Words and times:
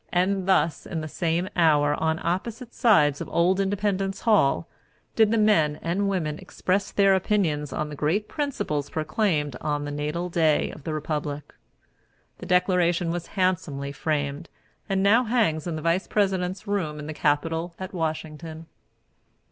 And 0.11 0.47
thus 0.47 0.87
in 0.87 1.01
the 1.01 1.07
same 1.07 1.47
hour, 1.55 1.93
on 1.93 2.19
opposite 2.23 2.73
sides 2.73 3.21
of 3.21 3.29
old 3.29 3.59
Independence 3.59 4.21
Hall, 4.21 4.67
did 5.15 5.29
the 5.29 5.37
men 5.37 5.77
and 5.83 6.09
women 6.09 6.39
express 6.39 6.89
their 6.91 7.13
opinions 7.13 7.71
on 7.71 7.89
the 7.89 7.95
great 7.95 8.27
principles 8.27 8.89
proclaimed 8.89 9.55
on 9.61 9.85
the 9.85 9.91
natal 9.91 10.27
day 10.27 10.71
of 10.71 10.85
the 10.85 10.93
Republic. 10.95 11.53
The 12.39 12.47
Declaration 12.47 13.11
was 13.11 13.27
handsomely 13.37 13.91
framed, 13.91 14.49
and 14.89 15.03
now 15.03 15.23
hangs 15.25 15.67
in 15.67 15.75
the 15.75 15.83
Vice 15.83 16.07
President's 16.07 16.65
room 16.65 16.97
in 16.97 17.05
the 17.05 17.13
Capitol 17.13 17.75
at 17.77 17.93
Washington. 17.93 18.65